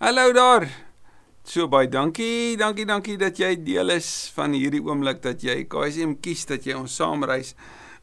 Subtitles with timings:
[0.00, 0.64] Hallo daar.
[1.44, 6.14] So baie dankie, dankie, dankie dat jy deel is van hierdie oomblik dat jy KSM
[6.24, 7.50] kies dat jy ons saamreis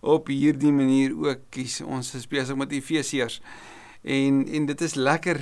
[0.05, 1.79] op hierdie manier ook kies.
[1.81, 3.39] Ons is besig met Efesiërs.
[4.05, 5.41] En en dit is lekker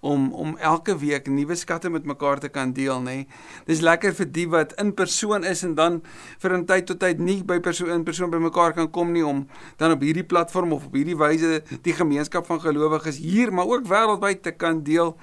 [0.00, 3.04] om om elke week nuwe skatte met mekaar te kan deel, nê.
[3.04, 3.26] Nee.
[3.66, 6.02] Dis lekker vir die wat in persoon is en dan
[6.38, 9.26] vir 'n tyd tot tyd nie by persoon in persoon by mekaar kan kom nie
[9.26, 13.66] om dan op hierdie platform of op hierdie wyse die gemeenskap van gelowiges hier, maar
[13.66, 15.16] ook wêreldwyd te kan deel.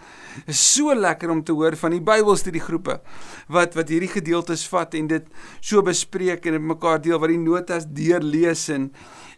[0.46, 3.02] Is so lekker om te hoor van die Bybelstudiegroepe
[3.48, 5.23] wat wat hierdie gedeeltes vat en dit
[5.62, 8.91] so bespreek en met mekaar deel wat die notas deurlees en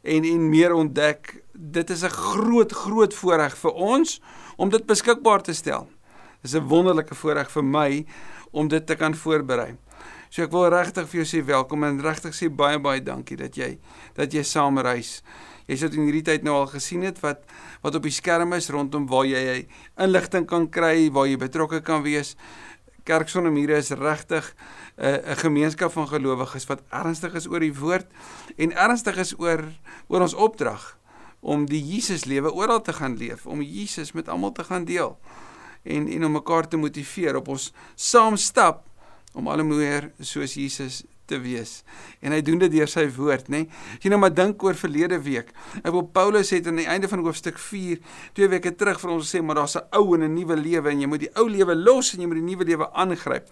[0.03, 1.43] en en meer ontdek.
[1.53, 4.21] Dit is 'n groot groot voorreg vir ons
[4.57, 5.87] om dit beskikbaar te stel.
[6.41, 8.05] Dis 'n wonderlike voorreg vir my
[8.51, 9.75] om dit te kan voorberei.
[10.29, 13.55] So ek wil regtig vir jou sê welkom en regtig sê baie baie dankie dat
[13.55, 13.77] jy
[14.17, 15.21] dat jy saam reis.
[15.67, 17.43] Jy sit in hierdie tyd nou al gesien het wat
[17.83, 19.67] wat op die skerm is rondom waar jy
[19.99, 22.35] inligting kan kry, waar jy betrokke kan wees.
[23.07, 24.53] Kerk sonder mure is regtig
[24.97, 28.07] 'n uh, 'n gemeenskap van gelowiges wat ernstig is oor die woord
[28.57, 29.63] en ernstig is oor
[30.07, 30.97] oor ons opdrag
[31.39, 35.17] om die Jesus lewe oral te gaan leef, om Jesus met almal te gaan deel
[35.83, 38.83] en en om mekaar te motiveer op ons saam stap
[39.33, 41.83] om al hoe meer soos Jesus te wees.
[42.21, 43.65] En hy doen dit deur sy woord, nê?
[43.97, 45.53] As jy nou maar dink oor verlede week.
[45.83, 47.99] Ek wil Paulus het aan die einde van hoofstuk 4
[48.37, 51.01] twee weke terug vir ons gesê maar daar's 'n ou en 'n nuwe lewe en
[51.01, 53.47] jy moet die ou lewe los en jy moet die nuwe lewe aangryp.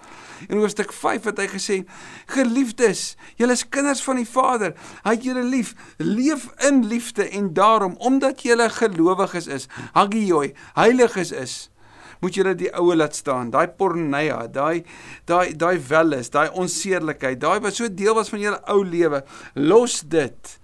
[0.49, 1.85] In hoofstuk 5 het hy gesê:
[2.27, 4.73] "Geliefdes, julle is kinders van die Vader.
[5.03, 5.75] Hy het julle lief.
[5.97, 11.74] Leef in liefde en daarom omdat julle gelowiges is, hagioi, heiliges is." is
[12.21, 13.51] moet julle die oue laat staan.
[13.53, 14.83] Daai porneia, daai
[15.29, 19.23] daai daai welis, daai onseerlikheid, daai wat so deel was van julle ou lewe,
[19.55, 20.59] los dit.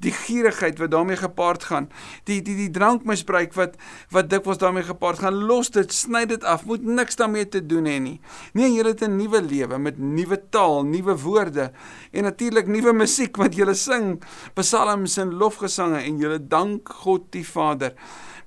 [0.00, 1.90] Die gierigheid wat daarmee gepaard gaan,
[2.24, 3.74] die die die drankmisbruik wat
[4.14, 6.64] wat dikwels daarmee gepaard gaan, los dit, sny dit af.
[6.64, 8.16] Moet niks daarmee te doen hê nie.
[8.56, 11.70] Nee, julle het 'n nuwe lewe met nuwe taal, nuwe woorde
[12.12, 14.22] en natuurlik nuwe musiek wat julle sing,
[14.54, 17.92] psalms en lofgesange en julle dank God die Vader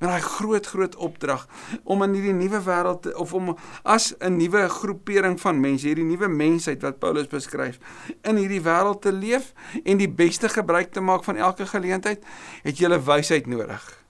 [0.03, 1.45] met daai groot groot opdrag
[1.83, 3.53] om in hierdie nuwe wêreld of om
[3.83, 7.79] as 'n nuwe groepering van mense, hierdie nuwe mensheid wat Paulus beskryf,
[8.21, 9.53] in hierdie wêreld te leef
[9.83, 12.23] en die beste gebruik te maak van elke geleentheid,
[12.63, 14.03] het jy wysheid nodig.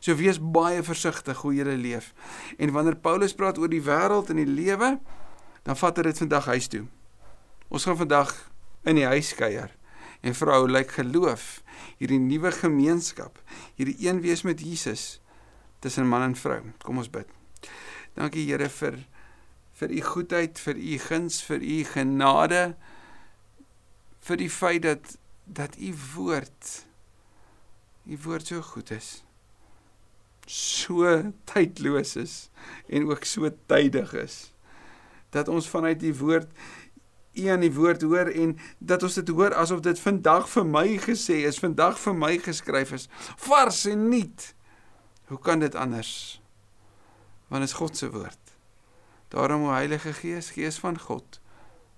[0.00, 2.14] So wees baie versigtig hoe jy leef.
[2.58, 4.98] En wanneer Paulus praat oor die wêreld en die lewe,
[5.62, 6.86] dan vat hy dit vandag huis toe.
[7.68, 8.50] Ons gaan vandag
[8.84, 9.76] in die huis kuier
[10.20, 11.62] en vrou lyk geloof
[11.98, 13.38] hierdie nuwe gemeenskap
[13.74, 15.20] hierdie een wees met Jesus
[15.80, 16.60] tussen man en vrou.
[16.84, 17.28] Kom ons bid.
[18.18, 19.00] Dankie Here vir
[19.80, 22.64] vir u goedheid, vir u guns, vir u genade,
[24.28, 25.16] vir die feit dat
[25.50, 26.84] dat u woord
[28.06, 29.22] u woord so goed is.
[30.50, 32.34] So tydloos is
[32.88, 34.52] en ook so tydig is.
[35.30, 36.50] Dat ons vanuit die woord
[37.32, 40.86] u aan die woord hoor en dat ons dit hoor asof dit vandag vir my
[40.98, 43.06] gesê is, vandag vir my geskryf is,
[43.46, 44.50] vars en nuut.
[45.30, 46.42] Hoe kan dit anders?
[47.48, 48.38] Want dit is God se woord.
[49.28, 51.38] Daarom o Heilige Gees, Gees van God,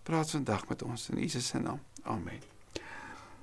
[0.04, 1.80] praat vandag met ons in Jesus se naam.
[2.02, 2.42] Amen.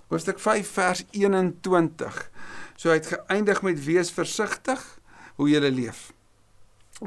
[0.08, 2.20] Hoofstuk 5 vers 21.
[2.76, 4.84] So hy het geëindig met wees versigtig
[5.42, 6.12] hoe jy leef.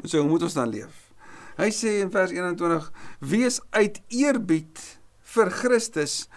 [0.03, 1.07] So hoe moet ons dan leef?
[1.55, 2.91] Hy sê in vers 21:
[3.23, 4.83] Wees uit eerbied
[5.35, 6.27] vir Christus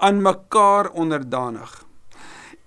[0.00, 1.76] aan mekaar onderdanig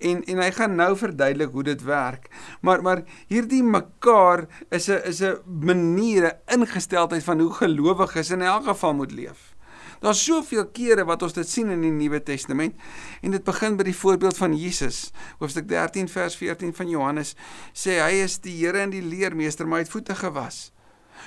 [0.04, 2.28] en en hy gaan nou verduidelik hoe dit werk.
[2.60, 8.64] Maar maar hierdie mekaar is 'n is 'n maniere ingesteldheid van hoe gelowiges in elk
[8.64, 9.54] geval moet leef.
[10.00, 12.74] Daar's soveel kere wat ons dit sien in die Nuwe Testament
[13.22, 15.12] en dit begin by die voorbeeld van Jesus.
[15.38, 17.34] Hoofstuk 13 vers 14 van Johannes
[17.72, 20.72] sê hy is die Here en die leermeester, maar hy het voete gewas.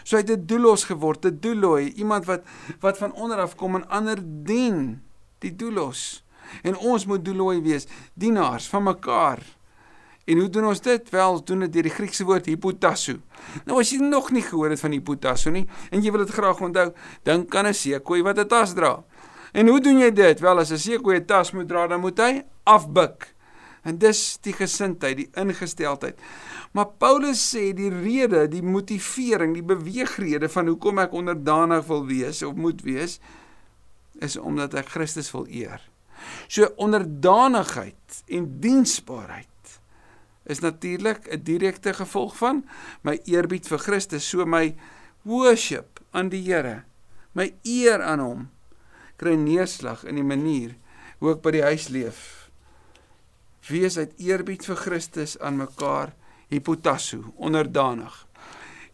[0.03, 2.43] So hy het 'n doelos geword, 'n doeloi, iemand wat
[2.79, 5.01] wat van onder af kom en ander dien.
[5.39, 6.26] Die doelos.
[6.63, 9.44] En ons moet doellooi wees, dienaars van mekaar.
[10.28, 11.09] En hoe doen ons dit?
[11.09, 13.16] Wel, ons doen dit deur die Griekse woord hypotasso.
[13.66, 16.59] Nou as jy nog nie gehoor het van hypotasso nie en jy wil dit graag
[16.61, 16.91] onthou,
[17.23, 19.03] dink aan 'n seekoei wat 'n tas dra.
[19.53, 20.40] En hoe doen jy dit?
[20.40, 23.34] Wel, as 'n seekoei 'n tas moet dra, dan moet hy afbuk.
[23.84, 26.20] En dis die gesindheid, die ingesteldheid.
[26.72, 32.43] Maar Paulus sê die rede, die motivering, die beweegrede van hoekom ek onderdanig wil wees
[32.43, 33.20] of moet wees
[34.20, 35.82] is omdat ek Christus wil eer.
[36.47, 39.47] So onderdanigheid en diensbaarheid
[40.47, 42.66] is natuurlik 'n direkte gevolg van
[43.02, 44.75] my eerbied vir Christus, so my
[45.22, 46.84] worship aan die Here,
[47.31, 48.49] my eer aan hom
[49.17, 50.75] kry neerslag in die manier
[51.19, 52.49] hoe ek by die huis leef.
[53.67, 56.14] Wees uit eerbied vir Christus aan mekaar
[56.47, 58.28] hypotasso, onderdanig.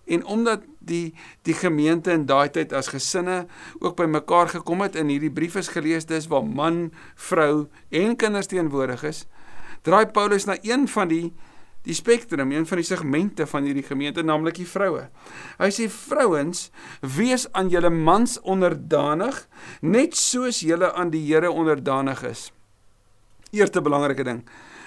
[0.06, 1.14] En omdat die
[1.48, 3.44] die gemeente in daai tyd as gesinne
[3.80, 8.16] ook by mekaar gekom het en hierdie brief is gelees dis waar man, vrou en
[8.16, 9.26] kinders teenwoordig is,
[9.84, 11.34] draai Paulus na een van die
[11.84, 15.10] die spektrum, een van die segmente van hierdie gemeente, naamlik die vroue.
[15.60, 16.70] Hy sê vrouens,
[17.04, 19.42] wees aan julle mans onderdanig,
[19.84, 22.46] net soos julle aan die Here onderdanig is.
[23.52, 24.46] Eerste belangrike ding.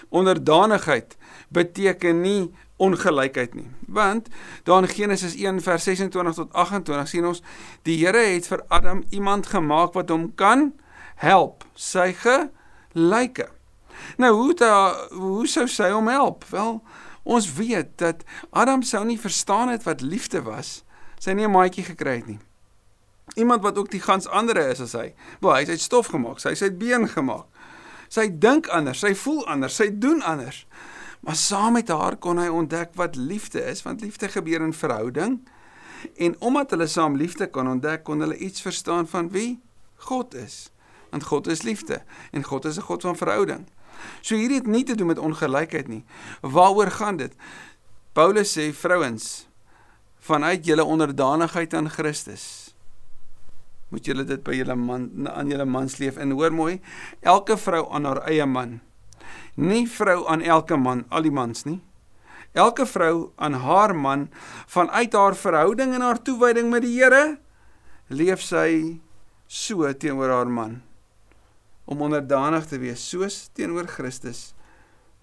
[0.08, 3.68] Onderdanigheid beteken nie ongelykheid nie.
[3.86, 4.28] Want
[4.62, 7.42] daar in Genesis 1 vers 26 tot 28 sien ons
[7.82, 10.72] die Here het vir Adam iemand gemaak wat hom kan
[11.16, 13.48] help, sy gelyke.
[14.16, 14.74] Nou hoe da
[15.10, 16.44] hoe sou sy hom help?
[16.52, 16.82] Wel,
[17.22, 20.82] ons weet dat Adam sou nie verstaan het wat liefde was.
[21.18, 22.38] Sy nie 'n maatjie gekry het nie.
[23.34, 25.14] Iemand wat ook die gans ander is as hy.
[25.40, 27.46] Wel, hy het uit stof gemaak, het uit been gemaak.
[28.08, 30.66] Sy dink anders, sy voel anders, sy doen anders.
[31.26, 35.40] Maar saam met haar kon hy ontdek wat liefde is, want liefde gebeur in verhouding.
[36.22, 39.58] En omdat hulle saam liefde kon ontdek, kon hulle iets verstaan van wie
[40.06, 40.68] God is.
[41.10, 43.66] Want God is liefde en God is 'n God van verhouding.
[44.20, 46.04] So hierdie het nie te doen met ongelykheid nie.
[46.40, 47.34] Waaroor gaan dit?
[48.12, 49.46] Paulus sê vrouens
[50.18, 52.74] vanuit julle onderdanigheid aan Christus
[53.88, 56.80] moet julle dit by julle man aan julle mans leef en hoor mooi
[57.20, 58.80] elke vrou aan haar eie man
[59.56, 61.80] nie vrou aan elke man al die mans nie.
[62.56, 64.28] Elke vrou aan haar man
[64.66, 67.38] vanuit haar verhouding en haar toewyding met die Here
[68.08, 69.00] leef sy
[69.46, 70.80] so teenoor haar man.
[71.84, 74.52] Om onderdanig te wees soos teenoor Christus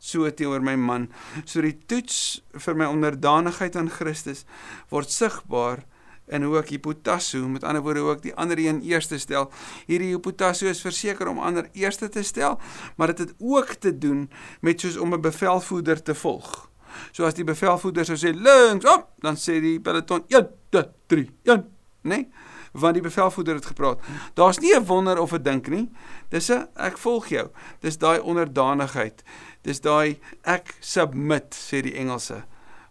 [0.03, 1.07] so teenoor my man.
[1.45, 4.44] So die toets vir my onderdanigheid aan Christus
[4.91, 5.86] word sigbaar
[6.33, 9.50] en ek hipotasso met ander woorde ek die ander een eerste stel
[9.88, 12.59] hierdie hipotasso is verseker om ander eerste te stel
[12.97, 14.30] maar dit het ook te doen
[14.62, 16.69] met soos om 'n bevelvoerder te volg
[17.12, 21.30] so as die bevelvoerder sou sê links op dan sê die peloton 1 2 3
[21.44, 21.69] 1
[22.01, 22.27] nee
[22.74, 24.01] want die bevelvoerder het gepraat.
[24.33, 25.91] Daar's nie 'n wonder of 'n dink nie.
[26.29, 27.50] Dis 'n ek volg jou.
[27.79, 29.24] Dis daai onderdanigheid.
[29.62, 32.44] Dis daai ek submit sê die Engelse.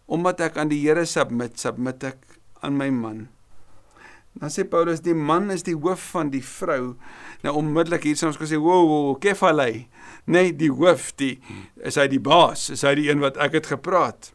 [0.07, 2.32] Omdat ek aan die Here submit, submit ek
[2.63, 3.29] aan my man.
[4.33, 6.95] Dan sê Paulus die man is die hoof van die vrou.
[7.45, 9.89] Nou onmiddellik hier sê ons gesê wo wo kefalei.
[10.25, 11.35] Nee, die hoof, die
[11.85, 14.33] is hy die baas, is hy die een wat ek het gepraat.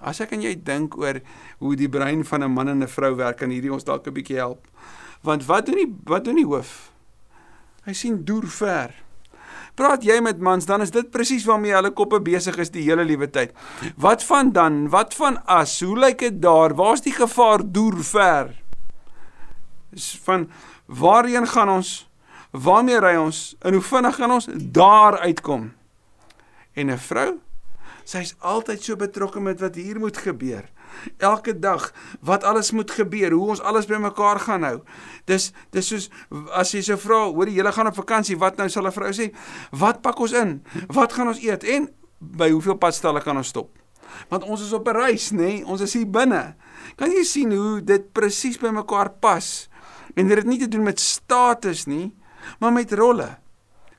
[0.00, 1.20] As ek en jy dink oor
[1.60, 4.14] hoe die brein van 'n man en 'n vrou werk, kan hierdie ons dalk 'n
[4.14, 4.66] bietjie help.
[5.22, 6.92] Want wat doen die wat doen die hoof?
[7.84, 8.94] Hy sien deur ver.
[9.80, 13.06] Praat jy met mans, dan is dit presies waarmee hulle koppe besig is die hele
[13.08, 13.54] liewe tyd.
[13.96, 14.82] Wat van dan?
[14.92, 15.78] Wat van as?
[15.80, 16.74] Hoe lyk dit daar?
[16.76, 18.52] Waar's die gevaar deur ver?
[19.96, 20.50] Is van
[20.84, 21.94] waarheen gaan ons?
[22.52, 23.54] Waarmee ry ons?
[23.64, 25.72] En hoe vinnig gaan ons daar uitkom?
[26.76, 27.40] En 'n vrou
[28.04, 30.64] Sy's altyd so betrokke met wat hier moet gebeur.
[31.18, 34.80] Elke dag wat alles moet gebeur, hoe ons alles bymekaar gaan hou.
[35.24, 36.08] Dis dis soos
[36.56, 39.12] as jy so vra, hoor jy, julle gaan op vakansie, wat nou sal 'n vrou
[39.12, 39.30] sê?
[39.70, 40.62] Wat pak ons in?
[40.88, 41.64] Wat gaan ons eet?
[41.64, 41.88] En
[42.18, 43.70] by hoeveel padstalle kan ons stop?
[44.28, 45.36] Want ons is op 'n reis, nê?
[45.36, 45.66] Nee?
[45.66, 46.54] Ons is hier binne.
[46.96, 49.68] Kan jy sien hoe dit presies bymekaar pas?
[50.14, 52.14] En dit het nie te doen met status nie,
[52.58, 53.38] maar met rolle.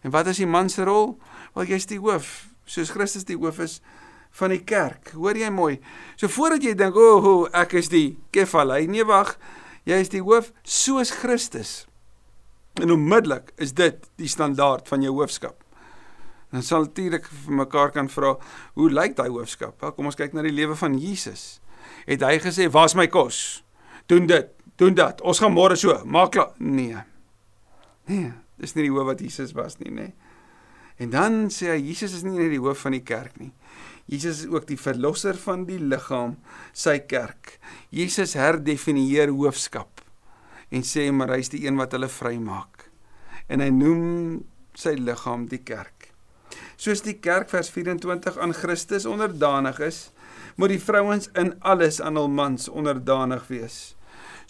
[0.02, 1.20] En wat is die man se rol?
[1.54, 3.82] Wel jy's die hoof, soos Christus die hoof is
[4.32, 5.12] van die kerk.
[5.16, 5.80] Hoor jy mooi?
[6.16, 9.38] So voordat jy dink, "O, oh, ek is die kefalei," nee wag.
[9.84, 11.88] Jy is die hoof soos Christus.
[12.74, 15.64] En onmiddellik is dit die standaard van jou hoofskap.
[16.52, 18.38] Dan sal natuurlik vir mekaar kan vra,
[18.74, 19.82] hoe lyk daai hoofskap?
[19.82, 21.62] Wel, kom ons kyk na die lewe van Jesus.
[22.06, 23.64] Het hy gesê, "Was my kos.
[24.06, 25.22] Doen dit, doen dat.
[25.22, 26.98] Ons gaan môre so, maak klaar." Nee.
[28.06, 29.96] Nee, dis nie die hoof wat Jesus was nie, nê.
[29.96, 30.14] Nee.
[31.02, 33.50] En dan sê hy Jesus is nie net die hoof van die kerk nie.
[34.12, 36.36] Jesus is ook die verlosser van die liggaam,
[36.74, 37.58] sy kerk.
[37.90, 40.04] Jesus herdefinieer hoofskap
[40.72, 42.86] en sê maar hy's die een wat hulle vrymaak.
[43.52, 44.44] En hy noem
[44.78, 46.12] sy liggaam die kerk.
[46.80, 50.00] Soos die kerk vers 24 aan Christus onderdanig is,
[50.56, 53.82] moet die vrouens in alles aan hul mans onderdanig wees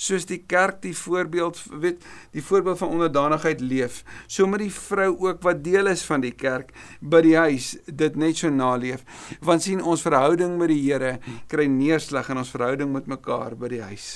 [0.02, 5.12] soos die kerk die voorbeeld weet die voorbeeld van onderdanigheid leef so moet die vrou
[5.28, 9.06] ook wat deel is van die kerk by die huis dit net so naleef.
[9.46, 11.18] Want sien ons verhouding met die Here
[11.52, 14.10] kry neerslag in ons verhouding met mekaar by die huis.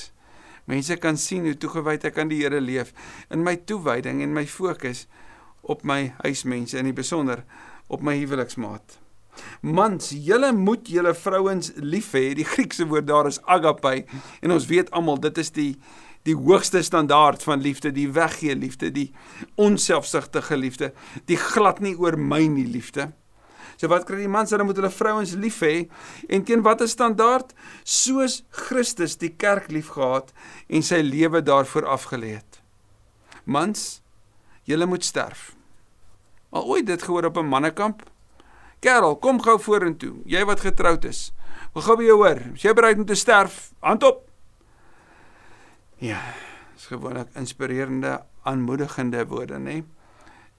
[0.65, 2.93] Mense kan sien hoe toegewyd ek aan die Here leef
[3.29, 5.05] in my toewyding en my fokus
[5.61, 7.45] op my huismense in die besonder
[7.89, 9.04] op my huweliksmaat
[9.61, 12.33] Mans, julle moet julle vrouens lief hê.
[12.37, 14.05] Die Griekse woord daar is agape
[14.41, 15.73] en ons weet almal dit is die
[16.25, 19.11] die hoogste standaard van liefde, die weggee liefde, die
[19.61, 20.87] onselfsugtige liefde,
[21.29, 23.11] die glad nie oor my nie liefde.
[23.77, 24.53] So wat kry die mans?
[24.55, 25.85] Hulle moet hulle vrouens lief hê
[26.31, 27.51] en teen watter standaard?
[27.83, 30.31] Soos Christus die kerk liefgehad
[30.65, 32.61] en sy lewe daarvoor afgelê het.
[33.45, 34.01] Mans,
[34.65, 35.51] julle moet sterf.
[36.55, 38.01] Al ooit dit gehoor op 'n mannekamp?
[38.85, 40.19] Kerel, kom gou vorentoe.
[40.29, 41.31] Jy wat getroud is.
[41.73, 42.41] Wil gou by jou hoor.
[42.53, 43.71] Is jy bereid om te sterf?
[43.81, 44.21] Hand op.
[46.03, 46.19] Ja,
[46.77, 49.79] is gewoonlik inspirerende, aanmoedigende woorde, nê?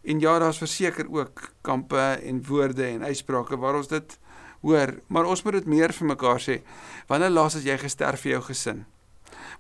[0.03, 4.19] En ja, daar's verseker ook kampe en woorde en uitsprake waar ons dit
[4.67, 6.61] hoor, maar ons moet dit meer vir mekaar sê.
[7.07, 8.87] Wanneer laas het jy gesterf vir jou gesin?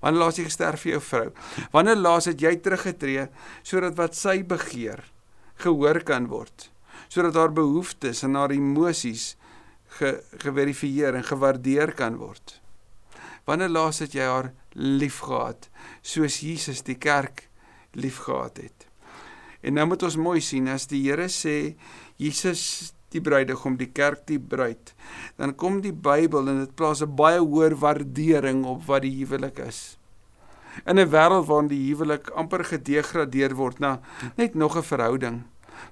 [0.02, 1.26] Wanneer laas jy gesterf vir jou vrou?
[1.75, 3.28] Wanneer laas het jy teruggetree
[3.62, 5.06] sodat wat sy begeer
[5.62, 6.73] gehoor kan word?
[7.09, 9.37] Sodat haar behoeftes en haar emosies
[9.99, 12.61] ge, geverifieer en gewaardeer kan word.
[13.47, 15.69] Wanneer laas het jy haar liefgehad
[16.03, 17.47] soos Jesus die kerk
[17.95, 18.89] liefgehad het?
[19.63, 21.77] En nou moet ons mooi sien as die Here sê
[22.21, 24.93] Jesus die bruidegom, die kerk die bruid,
[25.39, 29.59] dan kom die Bybel en dit plaas 'n baie hoër waardering op wat die huwelik
[29.59, 29.99] is.
[30.85, 34.01] In 'n wêreld waarin die huwelik amper gedegradeer word na
[34.37, 35.45] net nog 'n verhouding.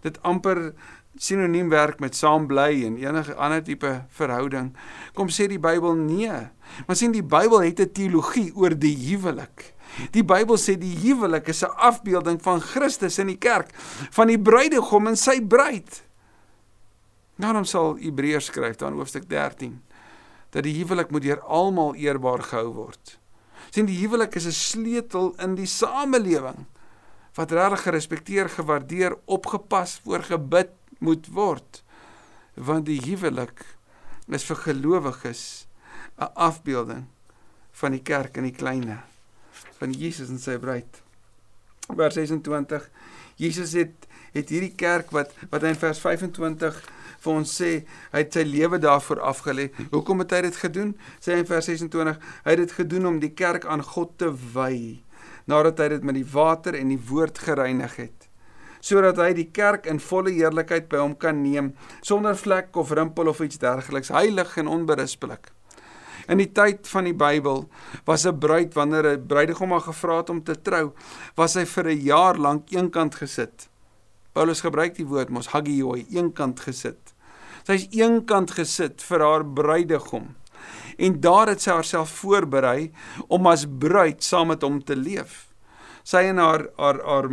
[0.02, 0.75] Dit amper
[1.16, 4.73] sinoniem werk met saam bly en enige ander tipe verhouding.
[5.14, 6.50] Kom sê die Bybel nee.
[6.87, 9.75] Maar sien die Bybel het 'n teologie oor die huwelik.
[10.11, 13.71] Die Bybel sê die huwelik is 'n afbeelding van Christus in die kerk,
[14.11, 16.02] van die bruidegom en sy bruid.
[17.37, 19.83] Daarom sal Hebreërs skryf dan hoofstuk 13
[20.54, 23.18] dat die huwelik moet deur almal eerbaar gehou word.
[23.71, 26.66] Sien die huwelik is 'n sleutel in die samelewing
[27.35, 30.71] wat regtig gerespekteer, gewaardeer, opgepas, voorgebid
[31.04, 31.82] moet word
[32.54, 33.64] want die huwelik
[34.32, 35.66] is vir gelowiges
[36.16, 37.04] 'n afbeelding
[37.80, 39.02] van die kerk in die kleinste
[39.78, 41.02] van Jesus en sy bruid.
[41.90, 42.88] Vers 26
[43.37, 46.78] Jesus het het hierdie kerk wat wat hy in vers 25
[47.25, 47.70] vir ons sê
[48.12, 49.70] hy het sy lewe daarvoor afgelê.
[49.90, 50.94] Hoekom het hy dit gedoen?
[51.20, 54.30] Sê hy in vers 26 hy het dit gedoen om die kerk aan God te
[54.30, 55.02] wy
[55.50, 58.23] nadat hy dit met die water en die woord gereinig het
[58.84, 61.72] sodat hy die kerk in volle heerlikheid by hom kan neem
[62.04, 65.48] sonder vlek of rimpel of iets dergeliks, heilig en onberispelik.
[66.28, 67.64] In die tyd van die Bybel
[68.06, 70.92] was 'n bruid wanneer 'n bruidegom haar gevra het om te trou,
[71.36, 73.68] was hy vir 'n jaar lank eenkant gesit.
[74.32, 77.14] Paulus gebruik die woord mos hagioi, eenkant gesit.
[77.66, 80.34] Sy's eenkant gesit vir haar bruidegom.
[80.98, 82.92] En daar het sy haarself voorberei
[83.28, 85.43] om as bruid saam met hom te leef
[86.04, 87.28] sy en haar haar haar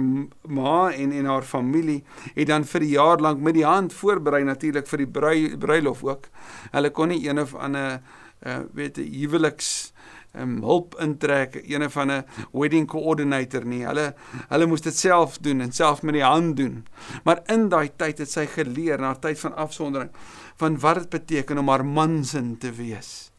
[0.48, 2.01] ma en en haar familie
[2.36, 6.04] het dan vir 'n jaar lank met die hand voorberei natuurlik vir die brui, bruilof
[6.04, 6.28] ook.
[6.72, 8.01] Hulle kon nie een of ander
[8.46, 9.94] uh, weet 'n huweliks
[10.40, 13.86] um, hulp intrek, een van 'n wedding coordinator nie.
[13.86, 14.16] Hulle
[14.50, 16.86] hulle moes dit self doen en self met die hand doen.
[17.24, 20.10] Maar in daai tyd het sy geleer na 'n tyd van afsondering
[20.56, 23.31] van wat dit beteken om haar mansin te wees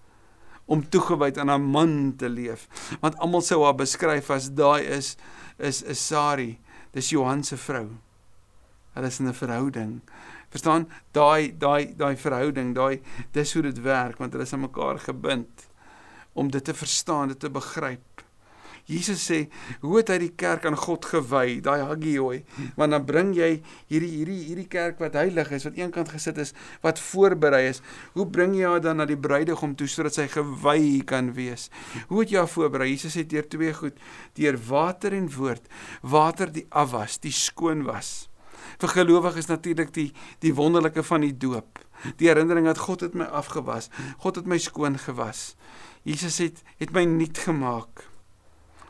[0.65, 2.69] om toegewyd aan 'n man te leef.
[3.01, 5.17] Want almal sou haar beskryf as daai is
[5.59, 6.59] is 'n Sari,
[6.91, 7.89] dis Johan se vrou.
[8.95, 10.01] Hulle is in 'n verhouding.
[10.51, 10.89] Verstaan?
[11.13, 13.01] Daai daai daai verhouding, daai
[13.33, 15.69] dis hoe dit werk want hulle is aan mekaar gebind
[16.33, 18.25] om dit te verstaan, dit te begryp.
[18.91, 19.45] Jesus sê,
[19.83, 22.41] hoe het hy die kerk aan God gewy, daai hagioi,
[22.79, 23.51] want dan bring jy
[23.93, 26.51] hierdie hierdie hierdie kerk wat heilig is, wat eenkant gesit is,
[26.83, 27.83] wat voorberei is.
[28.17, 31.69] Hoe bring jy haar dan na die bruidegom toe sodat sy gewy kan wees?
[32.11, 32.91] Hoe het jy haar voorberei?
[32.91, 34.03] Jesus sê deur twee goed,
[34.39, 35.71] deur water en woord.
[36.03, 38.29] Water die afwas, die skoon was.
[38.83, 40.11] Vir gelowiges natuurlik die
[40.43, 41.79] die wonderlike van die doop.
[42.19, 43.93] Die herinnering dat God het my afgewas.
[44.25, 45.53] God het my skoon gewas.
[46.03, 48.11] Jesus het het my nuut gemaak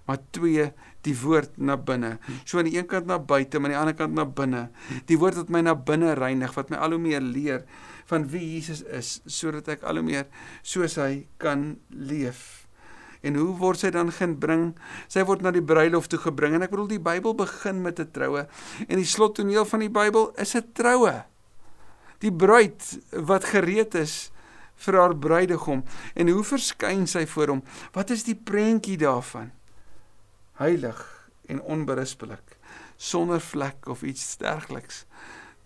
[0.08, 0.70] maar twee
[1.06, 2.16] die woord na binne.
[2.44, 4.68] So aan die een kant na buite, maar aan die ander kant na binne.
[5.10, 7.64] Die woord wat my na binne reinig, wat my al hoe meer leer
[8.10, 10.26] van wie Jesus is, sodat ek al hoe meer
[10.66, 12.62] soos hy kan leef.
[13.22, 14.72] En hoe word sy dan gebring?
[15.10, 18.10] Sy word na die bruilof toe gebring en ek bedoel die Bybel begin met 'n
[18.10, 18.46] troue
[18.88, 21.22] en die slottoneel van die Bybel is 'n troue.
[22.18, 24.32] Die bruid wat gereed is
[24.74, 27.62] vir haar bruidegom en hoe verskyn sy voor hom?
[27.92, 29.52] Wat is die prentjie daarvan?
[30.62, 31.00] Heilig
[31.50, 32.56] en onberispelik
[33.02, 35.04] sonder vlek of iets dergeliks.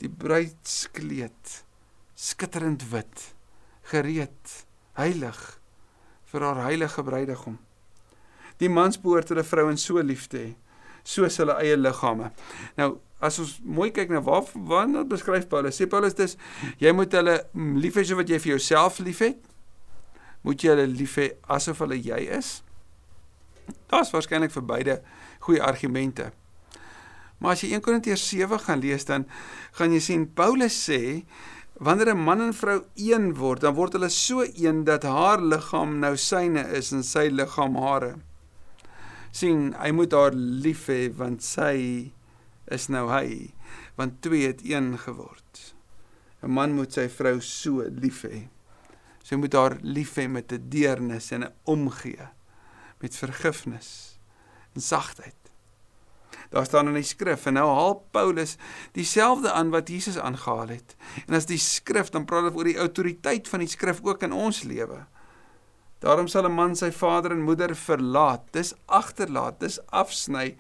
[0.00, 1.62] Die bruidskleed
[2.16, 3.32] skitterend wit
[3.90, 4.52] gereed
[4.96, 5.40] heilig
[6.32, 7.58] vir haar heilige bruidegom.
[8.60, 10.54] Die mans behoort hulle vrouens so lief te hê
[11.06, 12.32] soos hulle eie liggame.
[12.78, 15.76] Nou as ons mooi kyk na waar wanneer beskryf Paulus?
[15.78, 16.34] Sê Paulus dis
[16.82, 19.44] jy moet hulle lief hê so wat jy vir jouself liefhet
[20.44, 22.58] moet jy hulle lief hê asof hulle jy is
[23.90, 25.02] Daar's waarskynlik vir beide
[25.40, 26.32] goeie argumente.
[27.38, 29.26] Maar as jy 1 Korintiërs 7 gaan lees dan
[29.73, 31.25] gaan jy sien Paulus sê
[31.76, 35.99] Wanneer 'n man en vrou een word, dan word hulle so een dat haar liggaam
[35.99, 38.16] nou syne is en sy liggaam hare.
[39.30, 42.12] sien, hy moet haar lief hê want sy
[42.73, 43.52] is nou hy,
[43.96, 45.75] want twee het een geword.
[46.42, 48.49] 'n Man moet sy vrou so lief hê.
[49.23, 52.28] Sy moet haar lief hê met 'n deernis en 'n omgee,
[53.00, 54.18] met vergifnis
[54.74, 55.34] en sagtheid.
[56.50, 58.56] Daar staan in die skrif en nou haal Paulus
[58.94, 60.96] dieselfde aan wat Jesus aangehaal het.
[61.26, 64.62] En as die skrif dan praat oor die autoriteit van die skrif ook in ons
[64.62, 65.04] lewe.
[65.98, 70.56] Daarom sal 'n man sy vader en moeder verlaat, dis agterlaat, dis afsny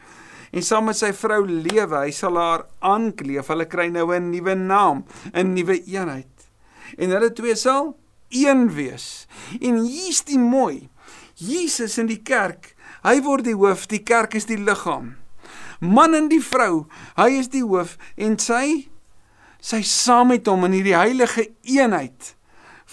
[0.52, 1.98] en saam met sy vrou lewe.
[1.98, 3.46] Hy sal haar aankleef.
[3.46, 6.48] Hulle kry nou 'n nuwe naam, 'n nuwe eenheid.
[6.98, 7.96] En hulle twee sal
[8.28, 9.26] een wees.
[9.60, 10.88] En hier's die mooi.
[11.36, 12.74] Jesus in die kerk,
[13.04, 15.14] hy word die hoof, die kerk is die liggaam
[15.80, 16.86] man en die vrou.
[17.16, 18.88] Hy is die hoof en sy
[19.66, 22.34] sy saam met hom in hierdie heilige eenheid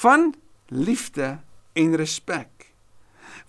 [0.01, 0.31] van
[0.73, 1.35] liefde
[1.77, 2.71] en respek.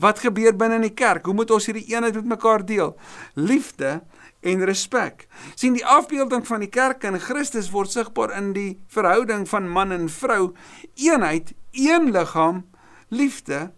[0.02, 1.24] Wat gebeur binne in die kerk?
[1.24, 2.92] Hoe moet ons hierdie eenheid met mekaar deel?
[3.38, 4.02] Liefde
[4.44, 5.28] en respek.
[5.54, 9.92] sien die afbeelding van die kerk in Christus word sigbaar in die verhouding van man
[9.92, 10.52] en vrou,
[11.00, 12.66] eenheid, een liggaam,
[13.08, 13.72] liefde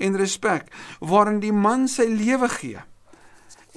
[0.00, 2.82] en respek waarin die man sy lewe gee.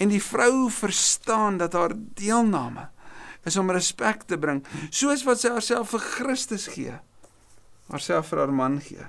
[0.02, 2.90] En die vrou verstaan dat haar deelname
[3.46, 6.96] is om respek te bring soos wat sy haarself vir Christus gee
[7.92, 9.06] haarself vir haar man gee.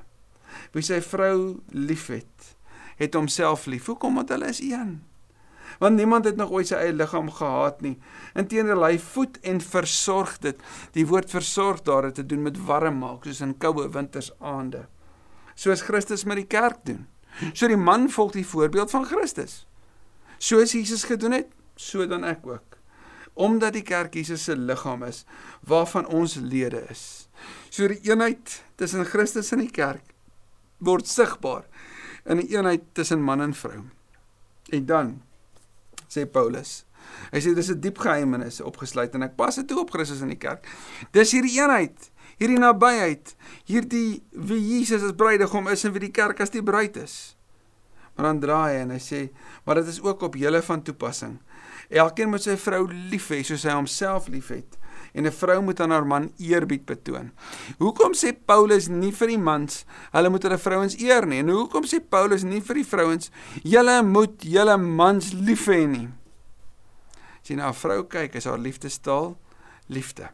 [0.74, 2.54] Wie sy vrou liefhet
[3.00, 3.88] het homself lief.
[3.90, 4.20] Hoekom?
[4.20, 4.98] Want hulle is een.
[5.80, 7.96] Want niemand het nog ooit sy eie liggaam gehaat nie.
[8.38, 10.60] Inteendeel hy voed en versorg dit.
[10.94, 14.86] Die woord versorg daar het te doen met warm maak soos in koue wintersaande
[15.54, 17.06] soos Christus met die kerk doen
[17.52, 19.64] so die man volg die voorbeeld van Christus
[20.44, 22.76] Soos Jesus gedoen het, so dan ek ook.
[23.34, 25.24] Omdat die kerk Jesus se liggaam is
[25.66, 27.28] waarvan ons lede is.
[27.70, 30.12] So die eenheid tussen Christus en die kerk
[30.84, 31.64] word sigbaar
[32.28, 33.86] in die eenheid tussen man en vrou.
[34.70, 35.14] En dan
[36.12, 36.84] sê Paulus,
[37.32, 40.28] hy sê dis 'n diep geheimnis opgesluit en ek pas dit toe op Christus in
[40.28, 40.68] die kerk.
[41.12, 43.34] Dis hierdie eenheid, hierdie nabyheid,
[43.66, 47.36] hierdie wie Jesus as bruidegom is en wie die kerk as die bruid is.
[48.14, 49.20] Maar dan draai hy en hy sê,
[49.64, 51.38] maar dit is ook op julle van toepassing.
[51.90, 54.78] Elkeen moet sy vrou lief hê soos hy homself liefhet
[55.14, 57.30] en 'n vrou moet aan haar man eerbied betoon.
[57.78, 61.38] Hoekom sê Paulus nie vir die mans hulle moet hulle vrouens eer nie?
[61.38, 63.30] En hoekom sê Paulus nie vir die vrouens
[63.62, 66.08] julle moet julle mans lief hê nie?
[67.42, 69.36] As jy na 'n vrou kyk, is haar liefdestaal
[69.88, 70.28] liefde.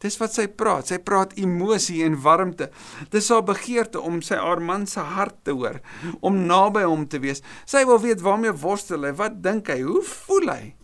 [0.00, 0.90] Dis wat sy praat.
[0.90, 2.70] Sy praat emosie en warmte.
[3.12, 5.80] Dis haar begeerte om sy haar man se hart te hoor,
[6.20, 7.44] om naby hom te wees.
[7.68, 10.74] Sy wil weet waarmee worstel hy, wat dink hy, hoe voel hy?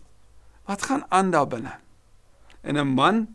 [0.67, 1.79] Wat gaan aan daar binne?
[2.63, 3.27] En 'n man,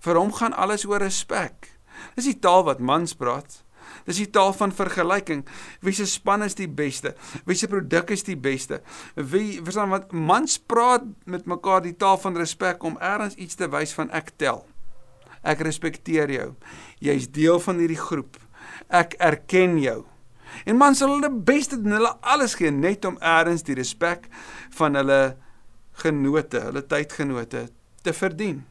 [0.00, 1.70] vir hom gaan alles oor respek.
[2.16, 3.64] Dis die taal wat mans praat.
[4.04, 5.44] Dis die taal van vergelyking.
[5.80, 7.14] Wie se span is die beste?
[7.48, 8.82] Wie se produk is die beste?
[9.14, 13.68] Wie verstaan wat mans praat met mekaar die taal van respek om eers iets te
[13.68, 14.64] wys van ek tel.
[15.44, 16.50] Ek respekteer jou.
[17.04, 18.38] Jy's deel van hierdie groep.
[18.88, 20.04] Ek erken jou.
[20.64, 24.28] En man sal hulle beste doen, hulle alles gee net om eers die respek
[24.78, 25.36] van hulle
[26.02, 27.68] genote, hulle tydgenote
[28.04, 28.62] te verdien.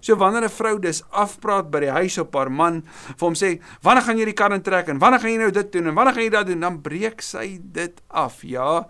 [0.00, 2.82] So wanneer 'n vrou dus afpraat by die huis op haar man,
[3.16, 5.72] vir hom sê, "Wanneer gaan jy die kar intrek en wanneer gaan jy nou dit
[5.72, 8.42] doen en wanneer gaan jy dat doen?" dan breek sy dit af.
[8.42, 8.86] Ja,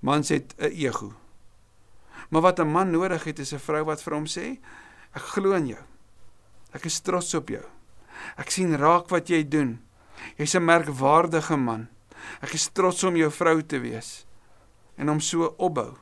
[0.00, 1.12] man sê 'n ego.
[2.30, 4.58] Maar wat 'n man nodig het is 'n vrou wat vir hom sê,
[5.14, 5.82] "Ek glo in jou.
[6.72, 7.64] Ek is trots op jou.
[8.36, 9.80] Ek sien raak wat jy doen.
[10.38, 11.88] Jy's 'n merkwaardige man.
[12.42, 14.26] Ek is trots om jou vrou te wees
[14.96, 15.96] en om so opbou.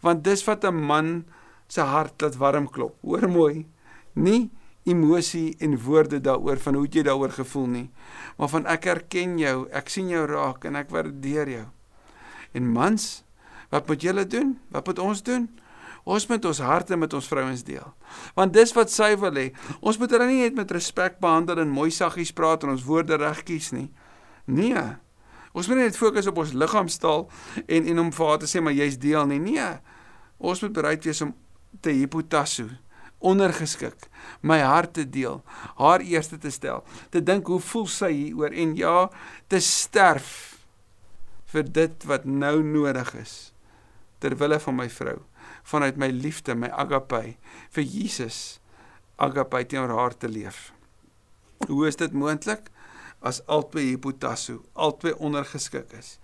[0.00, 1.24] Want dis wat 'n man
[1.68, 2.96] se hart laat warm klop.
[3.02, 3.66] Hoor mooi.
[4.14, 4.50] Nie
[4.88, 7.88] emosie en woorde daaroor van hoe jy daaroor gevoel nie,
[8.38, 11.66] maar van ek erken jou, ek sien jou raak en ek waardeer jou.
[12.56, 13.08] En mans,
[13.70, 14.56] wat moet julle doen?
[14.72, 15.48] Wat moet ons doen?
[16.04, 17.86] Ons moet ons harte met ons vrouens deel.
[18.34, 19.46] Want dis wat sy wil hê.
[19.80, 23.18] Ons moet hulle nie net met respek behandel en mooi saggies praat en ons woorde
[23.20, 23.88] reg kies nie.
[24.50, 24.84] Nee.
[25.52, 27.26] Ons moet net fokus op ons liggaamstaal
[27.66, 29.40] en en om vir haar te sê maar jy's deel nie.
[29.50, 29.72] Nee.
[30.38, 31.34] Ons moet bereid wees om
[31.84, 32.70] te hipotasso
[33.20, 34.08] ondergeskik
[34.40, 35.42] my hart te deel,
[35.76, 36.82] haar eerste te stel,
[37.12, 38.94] te dink hoe voel sy hieroor en ja,
[39.52, 40.30] te sterf
[41.52, 43.34] vir dit wat nou nodig is
[44.20, 45.18] ter wille van my vrou
[45.70, 47.36] vanuit my liefde, my agape
[47.70, 48.60] vir Jesus
[49.20, 50.70] agape teenoor haar te leef.
[51.68, 52.70] Hoe is dit moontlik
[53.20, 56.16] as albei hipotasso, albei ondergeskik is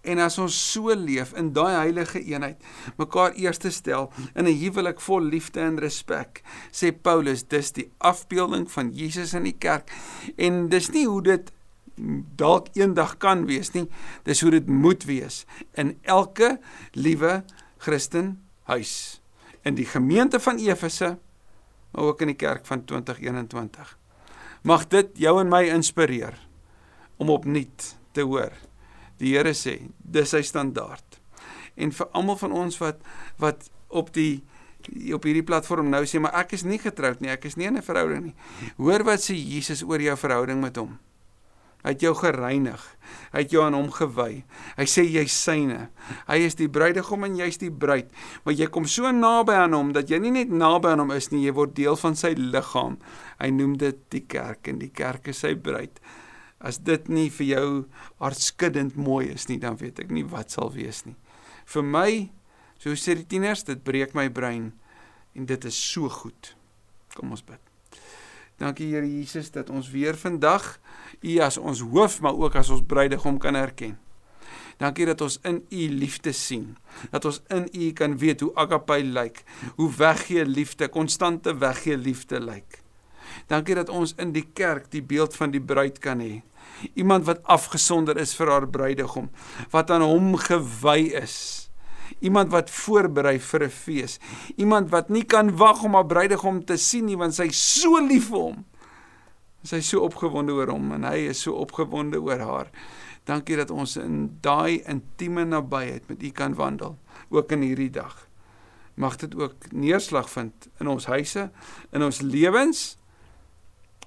[0.00, 2.60] En as ons so leef in daai heilige eenheid,
[2.96, 8.70] mekaar eerste stel in 'n huwelik vol liefde en respek, sê Paulus, dis die afbeelding
[8.70, 9.92] van Jesus in die kerk.
[10.36, 11.52] En dis nie hoe dit
[12.36, 13.88] dalk eendag kan wees nie,
[14.24, 16.58] dis hoe dit moet wees in elke
[16.92, 17.44] liewe
[17.76, 19.20] Christen huis.
[19.66, 21.18] In die gemeente van Efese,
[21.90, 23.96] maar ook in die kerk van 2021.
[24.62, 26.36] Mag dit jou en my inspireer
[27.20, 28.52] om opnuut te hoor.
[29.20, 31.20] Die Here sê, dis sy standaard.
[31.76, 33.04] En vir almal van ons wat
[33.40, 34.40] wat op die
[35.14, 37.76] op hierdie platform nou sê maar ek is nie getroud nie, ek is nie in
[37.76, 38.34] 'n verhouding nie.
[38.76, 40.98] Hoor wat sê Jesus oor jou verhouding met hom.
[41.80, 42.82] Hy het jou gereinig.
[43.32, 44.42] Hy het jou aan hom gewy.
[44.76, 45.86] Hy sê jy's syne.
[46.28, 48.10] Hy is die bruidegom en jy's die bruid.
[48.44, 51.30] Maar jy kom so naby aan hom dat jy nie net naby aan hom is
[51.32, 52.98] nie, jy word deel van sy liggaam.
[53.40, 56.02] Hy noem dit die kerk en die kerk is sy bruid.
[56.60, 57.68] As dit nie vir jou
[58.20, 61.16] hartskuddend mooi is nie, dan weet ek nie wat sal wees nie.
[61.70, 62.10] Vir my,
[62.82, 64.72] so sê die tieners, dit breek my brein
[65.32, 66.54] en dit is so goed.
[67.16, 67.69] Kom ons bid.
[68.60, 70.76] Dankie Here Jesus dat ons weer vandag
[71.24, 73.96] U as ons hoof maar ook as ons bruidegom kan erken.
[74.80, 76.76] Dankie dat ons in U liefde sien.
[77.12, 79.42] Dat ons in U kan weet hoe agape lyk,
[79.76, 82.82] hoe weggee liefde, konstante weggee liefde lyk.
[83.48, 86.42] Dankie dat ons in die kerk die beeld van die bruid kan hê.
[86.94, 89.30] Iemand wat afgesonder is vir haar bruidegom,
[89.72, 91.69] wat aan hom gewy is
[92.18, 94.18] iemand wat voorberei vir 'n fees,
[94.56, 98.00] iemand wat nie kan wag om haar bruidegom te sien nie want sy is so
[98.00, 98.64] lief vir hom.
[99.62, 102.70] Sy is so opgewonde oor hom en hy is so opgewonde oor haar.
[103.24, 108.28] Dankie dat ons in daai intieme nabyheid met U kan wandel, ook in hierdie dag.
[108.94, 111.50] Mag dit ook neerslag vind in ons huise,
[111.92, 112.96] in ons lewens,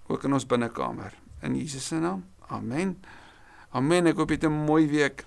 [0.07, 1.13] ook in ons binnekamer.
[1.41, 2.25] In Jesus se naam.
[2.47, 2.97] Amen.
[3.71, 4.07] Amen.
[4.07, 5.25] Ek hoop jy het 'n mooi week.